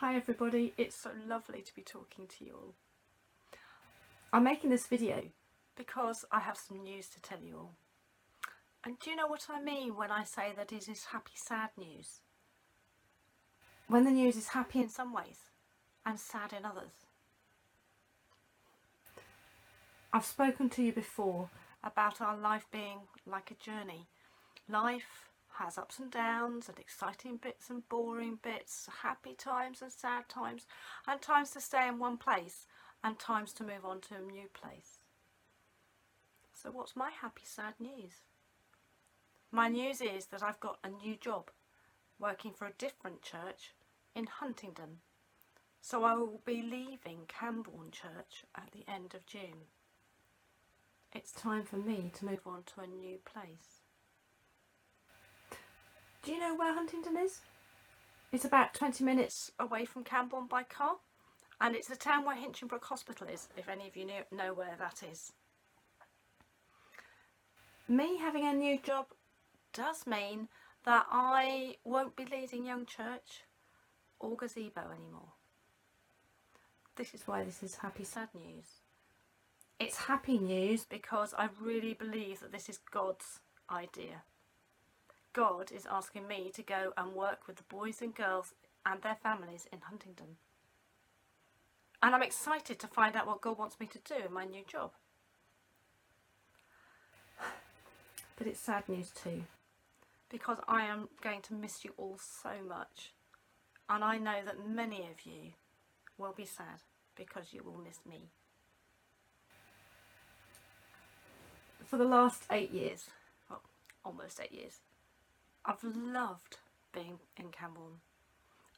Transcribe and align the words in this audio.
Hi 0.00 0.16
everybody, 0.16 0.72
it's 0.78 0.96
so 0.96 1.10
lovely 1.28 1.60
to 1.60 1.74
be 1.74 1.82
talking 1.82 2.26
to 2.26 2.42
you 2.46 2.54
all. 2.54 2.74
I'm 4.32 4.44
making 4.44 4.70
this 4.70 4.86
video 4.86 5.24
because 5.76 6.24
I 6.32 6.40
have 6.40 6.56
some 6.56 6.82
news 6.82 7.06
to 7.10 7.20
tell 7.20 7.40
you 7.42 7.56
all. 7.58 7.74
And 8.82 8.98
do 8.98 9.10
you 9.10 9.16
know 9.16 9.26
what 9.26 9.48
I 9.50 9.60
mean 9.60 9.94
when 9.94 10.10
I 10.10 10.24
say 10.24 10.54
that 10.56 10.72
it 10.72 10.88
is 10.88 11.04
happy 11.12 11.34
sad 11.34 11.68
news? 11.76 12.20
When 13.88 14.04
the 14.04 14.10
news 14.10 14.36
is 14.36 14.48
happy 14.48 14.78
in 14.78 14.88
some 14.88 15.12
ways 15.12 15.50
and 16.06 16.18
sad 16.18 16.54
in 16.54 16.64
others. 16.64 17.04
I've 20.14 20.24
spoken 20.24 20.70
to 20.70 20.82
you 20.82 20.94
before 20.94 21.50
about 21.84 22.22
our 22.22 22.38
life 22.38 22.64
being 22.72 23.00
like 23.26 23.50
a 23.50 23.62
journey. 23.62 24.06
Life 24.66 25.29
has 25.60 25.76
ups 25.76 25.98
and 25.98 26.10
downs 26.10 26.70
and 26.70 26.78
exciting 26.78 27.36
bits 27.36 27.68
and 27.68 27.86
boring 27.90 28.38
bits, 28.42 28.88
happy 29.02 29.34
times 29.34 29.82
and 29.82 29.92
sad 29.92 30.26
times, 30.26 30.66
and 31.06 31.20
times 31.20 31.50
to 31.50 31.60
stay 31.60 31.86
in 31.86 31.98
one 31.98 32.16
place 32.16 32.66
and 33.04 33.18
times 33.18 33.52
to 33.52 33.62
move 33.62 33.84
on 33.84 34.00
to 34.00 34.14
a 34.14 34.20
new 34.20 34.48
place. 34.54 35.00
So 36.52 36.70
what's 36.70 36.96
my 36.96 37.10
happy 37.10 37.42
sad 37.44 37.74
news? 37.78 38.22
My 39.52 39.68
news 39.68 40.00
is 40.00 40.26
that 40.26 40.42
I've 40.42 40.60
got 40.60 40.78
a 40.82 40.88
new 40.88 41.16
job 41.16 41.50
working 42.18 42.52
for 42.52 42.66
a 42.66 42.72
different 42.78 43.20
church 43.22 43.74
in 44.14 44.26
Huntingdon. 44.26 44.98
So 45.82 46.04
I 46.04 46.14
will 46.14 46.40
be 46.44 46.62
leaving 46.62 47.26
Cambourne 47.28 47.90
Church 47.90 48.44
at 48.54 48.70
the 48.72 48.90
end 48.90 49.14
of 49.14 49.26
June. 49.26 49.66
It's 51.12 51.32
time 51.32 51.64
for 51.64 51.76
me 51.76 52.10
to 52.14 52.24
move 52.24 52.46
on 52.46 52.62
to 52.74 52.82
a 52.82 52.86
new 52.86 53.18
place. 53.24 53.80
Do 56.22 56.32
you 56.32 56.38
know 56.38 56.54
where 56.54 56.74
Huntingdon 56.74 57.16
is? 57.16 57.40
It's 58.30 58.44
about 58.44 58.74
20 58.74 59.02
minutes 59.02 59.52
away 59.58 59.86
from 59.86 60.04
Cambourne 60.04 60.46
by 60.46 60.62
car 60.62 60.96
and 61.60 61.74
it's 61.74 61.88
the 61.88 61.96
town 61.96 62.24
where 62.24 62.36
Hinchinbrook 62.36 62.84
Hospital 62.84 63.26
is, 63.26 63.48
if 63.56 63.68
any 63.68 63.88
of 63.88 63.96
you 63.96 64.06
know 64.30 64.52
where 64.52 64.76
that 64.78 65.02
is. 65.02 65.32
Me 67.88 68.18
having 68.18 68.46
a 68.46 68.52
new 68.52 68.78
job 68.78 69.06
does 69.72 70.06
mean 70.06 70.48
that 70.84 71.06
I 71.10 71.76
won't 71.84 72.16
be 72.16 72.24
leading 72.24 72.64
Young 72.64 72.86
Church 72.86 73.44
or 74.18 74.36
Gazebo 74.36 74.80
anymore. 74.80 75.32
This 76.96 77.14
is 77.14 77.22
why 77.26 77.44
this 77.44 77.62
is 77.62 77.76
happy 77.76 78.04
sad 78.04 78.28
news. 78.34 78.66
It's 79.78 79.96
happy 79.96 80.38
news 80.38 80.84
because 80.84 81.34
I 81.36 81.48
really 81.60 81.94
believe 81.94 82.40
that 82.40 82.52
this 82.52 82.68
is 82.68 82.78
God's 82.90 83.40
idea. 83.70 84.22
God 85.32 85.70
is 85.72 85.86
asking 85.90 86.26
me 86.26 86.50
to 86.54 86.62
go 86.62 86.92
and 86.96 87.14
work 87.14 87.46
with 87.46 87.56
the 87.56 87.62
boys 87.64 88.02
and 88.02 88.14
girls 88.14 88.54
and 88.84 89.00
their 89.02 89.16
families 89.22 89.66
in 89.72 89.80
Huntingdon. 89.80 90.36
And 92.02 92.14
I'm 92.14 92.22
excited 92.22 92.78
to 92.78 92.86
find 92.86 93.14
out 93.14 93.26
what 93.26 93.40
God 93.40 93.58
wants 93.58 93.78
me 93.78 93.86
to 93.86 93.98
do 93.98 94.26
in 94.26 94.32
my 94.32 94.44
new 94.44 94.62
job. 94.66 94.92
But 98.36 98.46
it's 98.46 98.60
sad 98.60 98.88
news 98.88 99.10
too, 99.10 99.44
because 100.30 100.58
I 100.66 100.86
am 100.86 101.10
going 101.22 101.42
to 101.42 101.54
miss 101.54 101.84
you 101.84 101.92
all 101.98 102.18
so 102.18 102.50
much. 102.66 103.12
And 103.88 104.02
I 104.02 104.16
know 104.16 104.38
that 104.44 104.66
many 104.66 105.00
of 105.10 105.26
you 105.26 105.52
will 106.16 106.32
be 106.32 106.46
sad 106.46 106.82
because 107.16 107.52
you 107.52 107.62
will 107.62 107.78
miss 107.84 107.98
me. 108.08 108.30
For 111.84 111.98
the 111.98 112.04
last 112.04 112.44
eight 112.50 112.70
years, 112.70 113.10
well, 113.50 113.62
almost 114.04 114.40
eight 114.40 114.52
years, 114.52 114.78
I've 115.64 115.84
loved 115.84 116.58
being 116.92 117.18
in 117.36 117.50
Cambourne. 117.50 118.00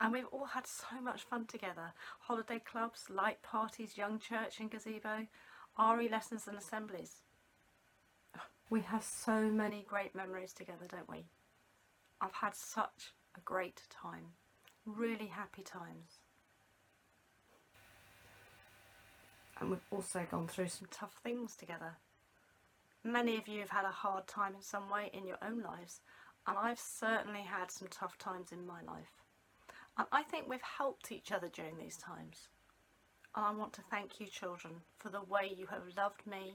And 0.00 0.12
we've 0.12 0.26
all 0.32 0.46
had 0.46 0.66
so 0.66 1.00
much 1.02 1.22
fun 1.22 1.44
together. 1.44 1.92
Holiday 2.20 2.58
clubs, 2.58 3.04
light 3.10 3.42
parties, 3.42 3.98
young 3.98 4.18
church 4.18 4.58
and 4.58 4.70
gazebo, 4.70 5.26
RE 5.78 6.08
lessons 6.08 6.46
and 6.48 6.56
assemblies. 6.56 7.16
We 8.70 8.80
have 8.80 9.04
so 9.04 9.42
many 9.50 9.84
great 9.86 10.14
memories 10.14 10.52
together, 10.52 10.86
don't 10.88 11.08
we? 11.08 11.24
I've 12.20 12.34
had 12.34 12.54
such 12.54 13.12
a 13.36 13.40
great 13.40 13.82
time. 13.90 14.34
Really 14.86 15.26
happy 15.26 15.62
times. 15.62 16.20
And 19.60 19.70
we've 19.70 19.80
also 19.90 20.26
gone 20.30 20.48
through 20.48 20.68
some 20.68 20.88
tough 20.90 21.18
things 21.22 21.56
together. 21.56 21.96
Many 23.04 23.36
of 23.36 23.48
you 23.48 23.60
have 23.60 23.70
had 23.70 23.84
a 23.84 23.90
hard 23.90 24.26
time 24.26 24.54
in 24.54 24.62
some 24.62 24.88
way 24.88 25.10
in 25.12 25.26
your 25.26 25.38
own 25.42 25.62
lives 25.62 26.00
and 26.50 26.58
I've 26.58 26.80
certainly 26.80 27.42
had 27.42 27.70
some 27.70 27.86
tough 27.88 28.18
times 28.18 28.50
in 28.50 28.66
my 28.66 28.82
life. 28.82 29.22
And 29.96 30.08
I 30.10 30.24
think 30.24 30.48
we've 30.48 30.60
helped 30.78 31.12
each 31.12 31.30
other 31.30 31.46
during 31.46 31.78
these 31.78 31.96
times. 31.96 32.48
And 33.36 33.44
I 33.44 33.52
want 33.52 33.72
to 33.74 33.82
thank 33.88 34.18
you 34.18 34.26
children 34.26 34.72
for 34.98 35.10
the 35.10 35.22
way 35.22 35.54
you 35.56 35.68
have 35.68 35.96
loved 35.96 36.26
me 36.26 36.54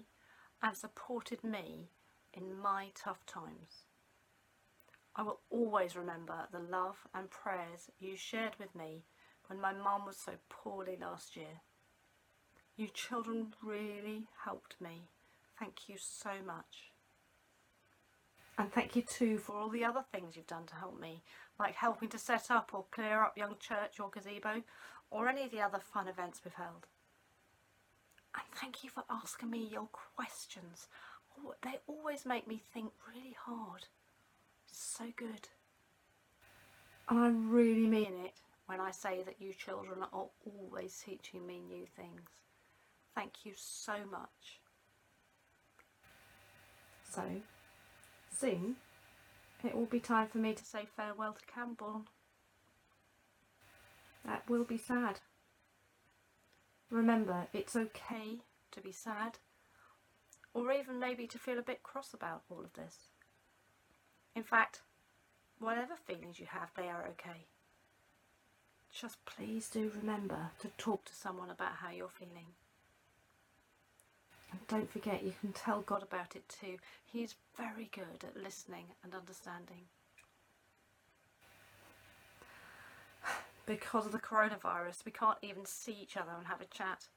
and 0.61 0.75
supported 0.75 1.45
me 1.45 1.91
in 2.33 2.59
my 2.61 2.88
tough 2.94 3.25
times. 3.25 3.85
I 5.16 5.23
will 5.23 5.39
always 5.50 5.95
remember 5.95 6.50
the 6.51 6.59
love 6.59 6.97
and 7.13 7.29
prayers 7.29 7.89
you 7.97 8.17
shared 8.17 8.57
with 8.59 8.75
me 8.75 9.06
when 9.47 9.62
my 9.62 9.72
mum 9.72 10.06
was 10.06 10.17
so 10.17 10.33
poorly 10.50 10.97
last 11.00 11.38
year. 11.38 11.62
You 12.75 12.89
children 12.89 13.53
really 13.63 14.27
helped 14.44 14.75
me. 14.81 15.07
Thank 15.57 15.88
you 15.88 15.95
so 15.97 16.31
much. 16.45 16.91
And 18.57 18.71
thank 18.71 18.95
you 18.95 19.01
too 19.01 19.38
for 19.38 19.55
all 19.55 19.69
the 19.69 19.83
other 19.83 20.03
things 20.13 20.35
you've 20.35 20.47
done 20.47 20.66
to 20.67 20.75
help 20.75 20.99
me, 20.99 21.23
like 21.59 21.75
helping 21.75 22.07
to 22.09 22.17
set 22.17 22.49
up 22.49 22.71
or 22.73 22.85
clear 22.91 23.21
up 23.21 23.38
Young 23.38 23.55
Church 23.59 23.99
or 23.99 24.09
Gazebo, 24.09 24.63
or 25.11 25.27
any 25.27 25.43
of 25.43 25.51
the 25.51 25.61
other 25.61 25.79
fun 25.79 26.07
events 26.07 26.41
we've 26.43 26.53
held. 26.53 26.88
And 28.33 28.44
thank 28.53 28.83
you 28.83 28.89
for 28.89 29.03
asking 29.09 29.49
me 29.49 29.67
your 29.71 29.88
questions. 30.15 30.88
Oh, 31.38 31.53
they 31.61 31.79
always 31.88 32.25
make 32.25 32.47
me 32.47 32.61
think 32.73 32.91
really 33.13 33.35
hard. 33.38 33.88
so 34.71 35.05
good. 35.15 35.49
And 37.09 37.19
I 37.19 37.29
really 37.29 37.88
mean 37.88 38.13
it 38.25 38.33
when 38.67 38.79
I 38.81 38.91
say 38.91 39.21
that 39.25 39.35
you 39.39 39.53
children 39.53 39.99
are 40.11 40.27
always 40.45 41.01
teaching 41.05 41.45
me 41.45 41.59
new 41.59 41.85
things. 41.95 42.29
Thank 43.13 43.45
you 43.45 43.53
so 43.55 43.94
much. 44.11 44.59
So, 47.09 47.21
Soon 48.38 48.75
it 49.63 49.75
will 49.75 49.85
be 49.85 50.00
time 50.00 50.28
for 50.28 50.40
me 50.40 50.53
to 50.53 50.66
say 50.66 50.85
farewell 50.96 51.34
to 51.34 51.46
Cambourne. 51.46 52.07
That 54.25 54.50
will 54.50 54.63
be 54.63 54.78
sad. 54.78 55.19
Remember, 56.90 57.47
it's 57.53 57.75
okay 57.75 58.41
to 58.72 58.81
be 58.81 58.91
sad, 58.91 59.38
or 60.53 60.72
even 60.72 61.00
maybe 61.00 61.28
to 61.28 61.40
feel 61.40 61.57
a 61.57 61.63
bit 61.63 61.84
cross 61.84 62.13
about 62.13 62.44
all 62.50 62.59
of 62.59 62.74
this. 62.74 63.09
In 64.35 64.44
fact, 64.44 64.81
whatever 65.59 65.95
feelings 65.95 66.40
you 66.40 66.47
have, 66.47 66.72
they 66.75 66.88
are 66.90 67.07
okay. 67.12 67.45
Just 68.94 69.24
please 69.25 69.69
do 69.69 69.91
remember 69.95 70.51
to 70.59 70.69
talk 70.78 71.06
to 71.06 71.16
someone 71.16 71.50
about 71.50 71.78
how 71.81 71.91
you're 71.91 72.09
feeling. 72.09 72.53
Don't 74.67 74.89
forget, 74.91 75.23
you 75.23 75.33
can 75.39 75.53
tell 75.53 75.81
God 75.81 76.03
about 76.03 76.35
it 76.35 76.47
too. 76.49 76.77
He 77.05 77.23
is 77.23 77.35
very 77.57 77.89
good 77.91 78.23
at 78.23 78.41
listening 78.41 78.85
and 79.03 79.13
understanding. 79.13 79.88
Because 83.65 84.05
of 84.05 84.11
the 84.11 84.19
coronavirus, 84.19 85.05
we 85.05 85.11
can't 85.11 85.39
even 85.41 85.65
see 85.65 85.97
each 85.99 86.17
other 86.17 86.31
and 86.38 86.47
have 86.47 86.61
a 86.61 86.65
chat. 86.65 87.07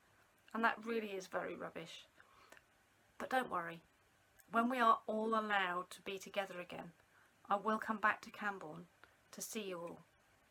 And 0.54 0.65
that 0.65 0.78
really 0.84 1.09
is 1.09 1.27
very 1.27 1.54
rubbish. 1.54 2.06
But 3.19 3.31
don't 3.31 3.50
worry, 3.50 3.82
when 4.50 4.71
we 4.71 4.78
are 4.78 4.98
all 5.06 5.28
allowed 5.28 5.91
to 5.91 6.00
be 6.03 6.19
together 6.19 6.60
again, 6.60 6.93
I 7.50 7.56
will 7.56 7.78
come 7.78 7.98
back 7.98 8.22
to 8.22 8.31
Cambourne 8.31 8.87
to 9.32 9.41
see 9.43 9.62
you 9.62 9.78
all 9.78 10.04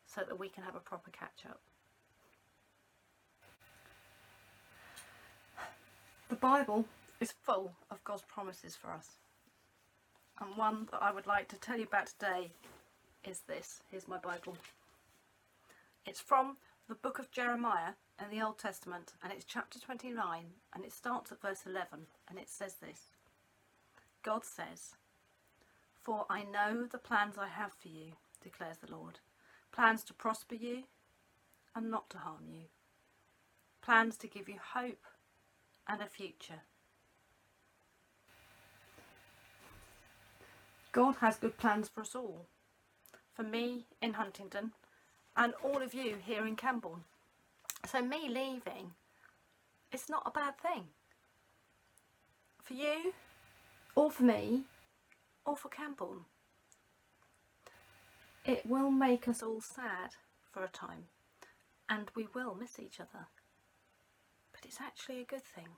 so 0.06 0.22
that 0.26 0.38
we 0.38 0.48
can 0.48 0.62
have 0.62 0.76
a 0.76 0.80
proper 0.80 1.10
catch 1.10 1.44
up. 1.48 1.60
The 6.28 6.36
Bible 6.36 6.84
is 7.20 7.32
full 7.32 7.72
of 7.90 8.04
God's 8.04 8.22
promises 8.22 8.76
for 8.76 8.90
us. 8.90 9.12
And 10.38 10.58
one 10.58 10.86
that 10.90 11.02
I 11.02 11.10
would 11.10 11.26
like 11.26 11.48
to 11.48 11.56
tell 11.56 11.78
you 11.78 11.84
about 11.84 12.08
today 12.08 12.50
is 13.24 13.40
this. 13.48 13.82
Here's 13.90 14.06
my 14.06 14.18
Bible. 14.18 14.58
It's 16.04 16.20
from 16.20 16.58
the 16.86 16.94
book 16.94 17.18
of 17.18 17.30
Jeremiah 17.30 17.94
in 18.22 18.30
the 18.30 18.44
Old 18.44 18.58
Testament 18.58 19.14
and 19.22 19.32
it's 19.32 19.46
chapter 19.46 19.80
29 19.80 20.44
and 20.74 20.84
it 20.84 20.92
starts 20.92 21.32
at 21.32 21.40
verse 21.40 21.62
11 21.64 22.00
and 22.28 22.38
it 22.38 22.50
says 22.50 22.74
this. 22.74 23.00
God 24.22 24.44
says, 24.44 24.96
For 26.02 26.26
I 26.28 26.42
know 26.42 26.84
the 26.84 26.98
plans 26.98 27.38
I 27.38 27.48
have 27.48 27.72
for 27.72 27.88
you, 27.88 28.12
declares 28.44 28.76
the 28.84 28.92
Lord. 28.94 29.20
Plans 29.72 30.04
to 30.04 30.12
prosper 30.12 30.56
you 30.56 30.82
and 31.74 31.90
not 31.90 32.10
to 32.10 32.18
harm 32.18 32.44
you. 32.50 32.64
Plans 33.80 34.18
to 34.18 34.26
give 34.26 34.46
you 34.46 34.56
hope 34.74 35.06
and 35.88 36.02
a 36.02 36.06
future. 36.06 36.62
God 40.92 41.16
has 41.20 41.36
good 41.36 41.56
plans 41.58 41.88
for 41.88 42.00
us 42.00 42.14
all. 42.14 42.46
For 43.34 43.42
me 43.42 43.86
in 44.02 44.14
Huntingdon 44.14 44.72
and 45.36 45.54
all 45.62 45.80
of 45.80 45.94
you 45.94 46.16
here 46.24 46.46
in 46.46 46.56
Cambourne. 46.56 47.04
So 47.86 48.02
me 48.02 48.28
leaving, 48.28 48.92
it's 49.92 50.10
not 50.10 50.24
a 50.26 50.30
bad 50.30 50.58
thing. 50.58 50.84
For 52.62 52.74
you, 52.74 53.12
or 53.94 54.10
for 54.10 54.24
me, 54.24 54.64
or 55.46 55.56
for 55.56 55.68
Cambourne. 55.68 56.24
It 58.44 58.66
will 58.66 58.90
make 58.90 59.28
us 59.28 59.42
all 59.42 59.60
sad 59.60 60.16
for 60.50 60.64
a 60.64 60.68
time, 60.68 61.04
and 61.88 62.10
we 62.14 62.26
will 62.34 62.54
miss 62.54 62.78
each 62.78 62.98
other. 62.98 63.26
But 64.58 64.68
it's 64.68 64.80
actually 64.80 65.20
a 65.20 65.24
good 65.24 65.44
thing. 65.44 65.68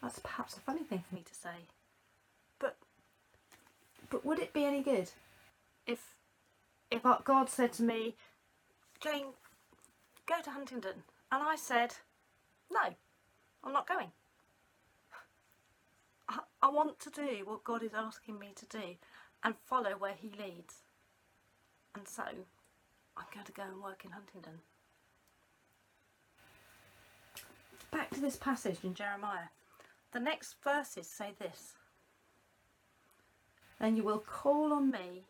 That's 0.00 0.18
perhaps 0.18 0.56
a 0.56 0.60
funny 0.60 0.82
thing 0.82 1.04
for 1.08 1.14
me 1.14 1.22
to 1.22 1.34
say. 1.34 1.68
But 2.58 2.76
but 4.10 4.24
would 4.24 4.38
it 4.38 4.52
be 4.52 4.64
any 4.64 4.82
good 4.82 5.10
if 5.86 6.14
if 6.90 7.02
God 7.24 7.48
said 7.48 7.72
to 7.74 7.82
me, 7.82 8.14
Jane, 9.00 9.26
go 10.26 10.34
to 10.42 10.50
Huntingdon, 10.50 11.04
and 11.30 11.42
I 11.42 11.56
said, 11.56 11.94
no, 12.70 12.94
I'm 13.64 13.72
not 13.72 13.88
going. 13.88 14.12
I, 16.28 16.40
I 16.62 16.68
want 16.68 17.00
to 17.00 17.10
do 17.10 17.42
what 17.44 17.64
God 17.64 17.82
is 17.82 17.92
asking 17.94 18.38
me 18.38 18.52
to 18.56 18.66
do 18.66 18.96
and 19.42 19.54
follow 19.66 19.92
where 19.98 20.14
He 20.14 20.28
leads. 20.28 20.82
And 21.94 22.06
so 22.08 22.22
I'm 22.22 23.26
going 23.32 23.46
to 23.46 23.52
go 23.52 23.62
and 23.62 23.82
work 23.82 24.04
in 24.04 24.12
Huntingdon. 24.12 24.60
Back 27.92 28.10
to 28.12 28.20
this 28.20 28.36
passage 28.36 28.78
in 28.82 28.94
Jeremiah. 28.94 29.50
The 30.12 30.20
next 30.20 30.56
verses 30.64 31.06
say 31.06 31.32
this 31.38 31.74
Then 33.78 33.96
you 33.96 34.02
will 34.02 34.18
call 34.18 34.72
on 34.72 34.90
me 34.90 35.24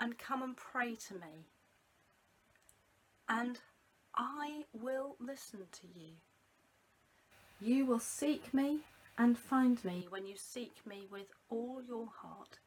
and 0.00 0.18
come 0.18 0.42
and 0.42 0.56
pray 0.56 0.96
to 1.08 1.14
me, 1.14 1.46
and 3.28 3.60
I 4.16 4.64
will 4.72 5.14
listen 5.20 5.60
to 5.70 5.86
you. 5.94 6.14
You 7.60 7.86
will 7.86 8.00
seek 8.00 8.52
me 8.52 8.80
and 9.16 9.38
find 9.38 9.84
me 9.84 10.06
when 10.08 10.26
you 10.26 10.34
seek 10.36 10.74
me 10.84 11.06
with 11.10 11.26
all 11.48 11.82
your 11.86 12.08
heart. 12.22 12.58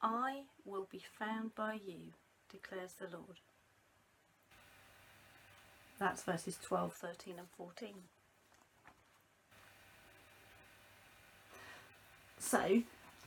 I 0.00 0.42
will 0.64 0.86
be 0.90 1.02
found 1.18 1.54
by 1.56 1.80
you, 1.84 2.12
declares 2.52 2.92
the 2.92 3.08
Lord. 3.10 3.40
That's 5.98 6.22
verses 6.22 6.58
12, 6.62 6.92
13, 6.92 7.38
and 7.38 7.48
14. 7.56 7.94
So, 12.38 12.82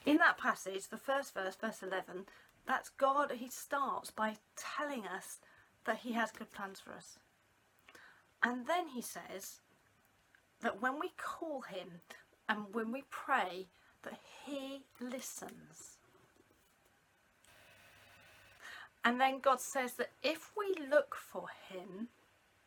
in 0.05 0.17
that 0.17 0.37
passage, 0.37 0.87
the 0.87 0.97
first 0.97 1.33
verse, 1.33 1.55
verse 1.55 1.83
11, 1.83 2.25
that's 2.65 2.89
God, 2.89 3.31
He 3.35 3.49
starts 3.49 4.11
by 4.11 4.37
telling 4.55 5.05
us 5.05 5.37
that 5.85 5.99
He 5.99 6.13
has 6.13 6.31
good 6.31 6.51
plans 6.51 6.79
for 6.79 6.93
us. 6.93 7.17
And 8.43 8.67
then 8.67 8.89
He 8.89 9.01
says 9.01 9.61
that 10.61 10.81
when 10.81 10.99
we 10.99 11.11
call 11.17 11.61
Him 11.61 12.01
and 12.47 12.73
when 12.73 12.91
we 12.91 13.03
pray, 13.09 13.67
that 14.03 14.19
He 14.45 14.83
listens. 15.01 15.97
And 19.03 19.19
then 19.19 19.39
God 19.39 19.61
says 19.61 19.93
that 19.93 20.11
if 20.21 20.51
we 20.57 20.87
look 20.87 21.15
for 21.15 21.45
Him, 21.69 22.09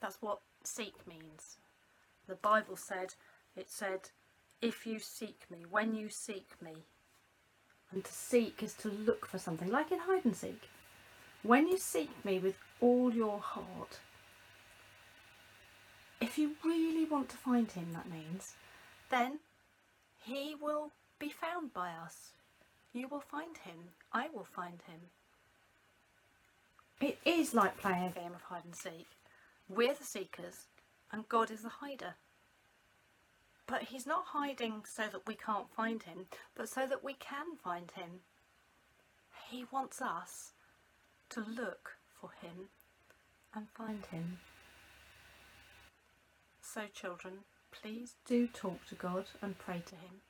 that's 0.01 0.21
what 0.21 0.41
seek 0.65 1.07
means. 1.07 1.59
The 2.27 2.35
Bible 2.35 2.77
said, 2.77 3.15
it 3.57 3.71
said, 3.71 4.11
if 4.63 4.87
you 4.87 4.99
seek 5.01 5.43
me, 5.51 5.59
when 5.69 5.95
you 5.95 6.09
seek 6.09 6.51
me. 6.63 6.73
And 7.91 8.05
to 8.05 8.13
seek 8.13 8.63
is 8.63 8.73
to 8.75 8.89
look 8.89 9.27
for 9.27 9.39
something, 9.39 9.71
like 9.71 9.93
in 9.93 9.99
hide 9.99 10.25
and 10.25 10.35
seek. 10.35 10.69
When 11.43 11.69
you 11.69 11.77
seek 11.77 12.25
me 12.25 12.39
with 12.39 12.55
all 12.81 13.13
your 13.13 13.41
heart, 13.41 13.99
if 16.21 16.39
you 16.39 16.53
really 16.65 17.05
want 17.05 17.29
to 17.31 17.37
find 17.37 17.71
him, 17.71 17.89
that 17.93 18.09
means, 18.09 18.55
then 19.11 19.41
he 20.25 20.55
will 20.61 20.93
be 21.19 21.29
found 21.29 21.75
by 21.75 21.91
us. 21.91 22.31
You 22.93 23.09
will 23.09 23.21
find 23.21 23.59
him. 23.59 23.91
I 24.13 24.29
will 24.33 24.47
find 24.55 24.81
him. 24.87 25.01
It 27.01 27.19
is 27.25 27.53
like 27.53 27.77
playing 27.79 28.05
a 28.05 28.11
game 28.11 28.33
of 28.35 28.43
hide 28.43 28.65
and 28.65 28.77
seek. 28.77 29.09
We're 29.69 29.95
the 29.95 30.05
seekers 30.05 30.67
and 31.11 31.29
God 31.29 31.51
is 31.51 31.63
the 31.63 31.69
hider. 31.69 32.15
But 33.73 33.85
he's 33.85 34.07
not 34.07 34.27
hiding 34.35 34.85
so 34.85 35.05
that 35.11 35.27
we 35.27 35.35
can't 35.35 35.73
find 35.75 36.03
him, 36.03 36.27
but 36.55 36.69
so 36.69 36.87
that 36.87 37.03
we 37.03 37.15
can 37.15 37.57
find 37.57 37.91
him. 37.93 38.21
He 39.49 39.65
wants 39.73 40.03
us 40.03 40.53
to 41.31 41.41
look 41.41 41.97
for 42.21 42.33
him 42.43 42.69
and 43.55 43.71
find 43.71 44.05
him. 44.05 44.41
So, 46.61 46.83
children, 46.93 47.45
please 47.71 48.17
do 48.27 48.47
talk 48.47 48.85
to 48.89 48.95
God 48.95 49.25
and 49.41 49.57
pray 49.57 49.83
to 49.87 49.95
him. 49.95 50.21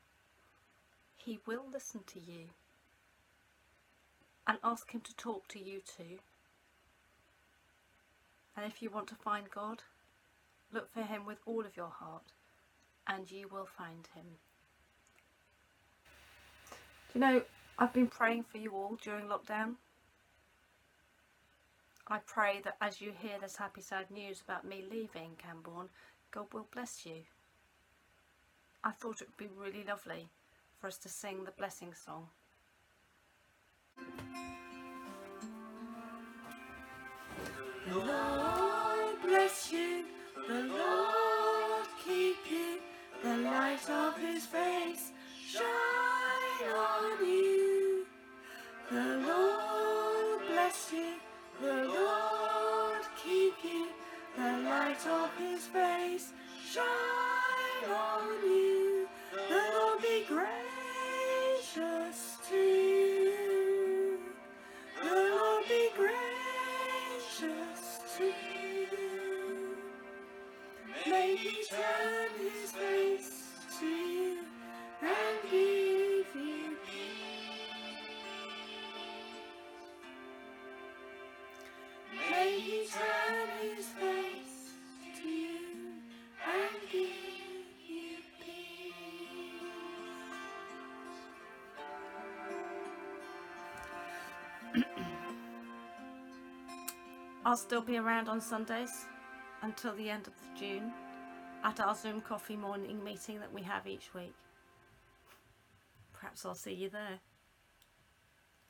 He 1.16 1.40
will 1.44 1.64
listen 1.68 2.02
to 2.06 2.20
you 2.20 2.50
and 4.46 4.58
ask 4.62 4.92
him 4.92 5.00
to 5.00 5.16
talk 5.16 5.48
to 5.48 5.58
you 5.58 5.80
too. 5.80 6.20
And 8.56 8.64
if 8.66 8.80
you 8.80 8.88
want 8.88 9.08
to 9.08 9.16
find 9.16 9.50
God, 9.50 9.82
look 10.72 10.94
for 10.94 11.02
him 11.02 11.26
with 11.26 11.38
all 11.44 11.66
of 11.66 11.76
your 11.76 11.90
heart 11.90 12.30
and 13.08 13.30
you 13.30 13.48
will 13.48 13.66
find 13.66 14.08
him. 14.14 14.24
Do 17.12 17.18
you 17.18 17.20
know, 17.20 17.42
I've 17.78 17.92
been 17.92 18.06
praying 18.06 18.44
for 18.44 18.58
you 18.58 18.70
all 18.72 18.96
during 19.02 19.26
lockdown. 19.26 19.74
I 22.08 22.18
pray 22.26 22.60
that 22.64 22.76
as 22.80 23.00
you 23.00 23.12
hear 23.18 23.38
this 23.40 23.56
happy 23.56 23.80
sad 23.80 24.10
news 24.10 24.42
about 24.42 24.64
me 24.66 24.84
leaving 24.90 25.36
Cambourne, 25.38 25.88
God 26.30 26.46
will 26.52 26.66
bless 26.72 27.06
you. 27.06 27.22
I 28.84 28.90
thought 28.90 29.22
it 29.22 29.28
would 29.28 29.36
be 29.36 29.54
really 29.56 29.84
lovely 29.84 30.28
for 30.80 30.88
us 30.88 30.98
to 30.98 31.08
sing 31.08 31.44
the 31.44 31.52
blessing 31.52 31.94
song. 31.94 32.26
The 37.88 37.98
Lord 37.98 39.22
bless 39.22 39.72
you, 39.72 40.04
the 40.48 40.62
Lord 40.64 40.82
keep 40.82 40.82
you, 40.82 40.82
the 40.88 41.01
light 43.44 43.90
of 43.90 44.16
his 44.18 44.46
face 44.46 45.12
shine 45.48 45.62
on 46.74 47.26
you. 47.26 47.51
I'll 97.52 97.58
still 97.58 97.82
be 97.82 97.98
around 97.98 98.30
on 98.30 98.40
Sundays 98.40 99.04
until 99.60 99.94
the 99.94 100.08
end 100.08 100.26
of 100.26 100.32
June 100.58 100.90
at 101.62 101.80
our 101.80 101.94
Zoom 101.94 102.22
coffee 102.22 102.56
morning 102.56 103.04
meeting 103.04 103.40
that 103.40 103.52
we 103.52 103.60
have 103.60 103.86
each 103.86 104.14
week. 104.14 104.32
Perhaps 106.14 106.46
I'll 106.46 106.54
see 106.54 106.72
you 106.72 106.88
there. 106.88 107.18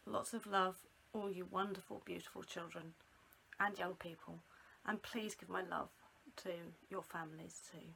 Lots 0.04 0.34
of 0.34 0.48
love, 0.48 0.74
all 1.12 1.30
you 1.30 1.46
wonderful, 1.48 2.02
beautiful 2.04 2.42
children 2.42 2.94
and 3.60 3.78
young 3.78 3.94
people. 3.94 4.40
And 4.84 5.00
please 5.00 5.36
give 5.36 5.48
my 5.48 5.62
love 5.62 5.90
to 6.38 6.50
your 6.90 7.04
families 7.04 7.60
too. 7.70 7.86